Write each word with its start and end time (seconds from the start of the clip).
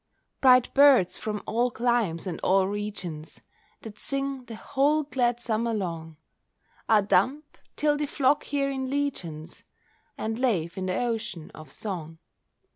Bright 0.41 0.73
birds 0.73 1.19
from 1.19 1.43
all 1.45 1.69
climes 1.69 2.25
and 2.25 2.39
all 2.41 2.67
regions, 2.67 3.43
That 3.83 3.99
sing 3.99 4.45
the 4.45 4.55
whole 4.55 5.03
glad 5.03 5.39
summer 5.39 5.75
long, 5.75 6.17
Are 6.89 7.03
dumb, 7.03 7.43
till 7.75 7.97
they 7.97 8.07
flock 8.07 8.45
here 8.45 8.71
in 8.71 8.89
legions 8.89 9.63
And 10.17 10.39
lave 10.39 10.75
in 10.75 10.87
the 10.87 10.97
ocean 10.97 11.51
of 11.53 11.71
song. 11.71 12.17